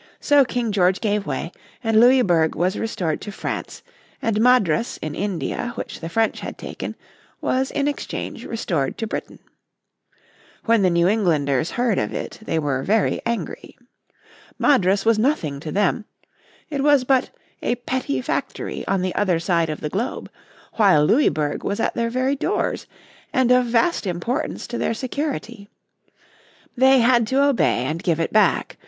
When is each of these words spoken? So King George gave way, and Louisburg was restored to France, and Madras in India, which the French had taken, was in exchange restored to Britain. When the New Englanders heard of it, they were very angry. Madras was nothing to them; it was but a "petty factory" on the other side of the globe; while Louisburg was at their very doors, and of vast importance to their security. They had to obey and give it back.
So 0.19 0.43
King 0.45 0.71
George 0.71 0.99
gave 0.99 1.27
way, 1.27 1.51
and 1.83 1.99
Louisburg 1.99 2.55
was 2.55 2.75
restored 2.75 3.21
to 3.21 3.31
France, 3.31 3.83
and 4.19 4.41
Madras 4.41 4.97
in 4.97 5.13
India, 5.13 5.73
which 5.75 5.99
the 5.99 6.09
French 6.09 6.39
had 6.39 6.57
taken, 6.57 6.95
was 7.39 7.69
in 7.69 7.87
exchange 7.87 8.43
restored 8.45 8.97
to 8.97 9.05
Britain. 9.05 9.37
When 10.65 10.81
the 10.81 10.89
New 10.89 11.07
Englanders 11.07 11.69
heard 11.69 11.99
of 11.99 12.15
it, 12.15 12.39
they 12.41 12.57
were 12.57 12.81
very 12.81 13.21
angry. 13.27 13.77
Madras 14.57 15.05
was 15.05 15.19
nothing 15.19 15.59
to 15.59 15.71
them; 15.71 16.05
it 16.71 16.81
was 16.81 17.03
but 17.03 17.29
a 17.61 17.75
"petty 17.75 18.21
factory" 18.23 18.83
on 18.87 19.03
the 19.03 19.13
other 19.13 19.39
side 19.39 19.69
of 19.69 19.81
the 19.81 19.89
globe; 19.89 20.31
while 20.77 21.05
Louisburg 21.05 21.63
was 21.63 21.79
at 21.79 21.93
their 21.93 22.09
very 22.09 22.35
doors, 22.35 22.87
and 23.31 23.51
of 23.51 23.67
vast 23.67 24.07
importance 24.07 24.65
to 24.65 24.79
their 24.79 24.95
security. 24.95 25.69
They 26.75 27.01
had 27.01 27.27
to 27.27 27.43
obey 27.43 27.85
and 27.85 28.01
give 28.01 28.19
it 28.19 28.33
back. 28.33 28.77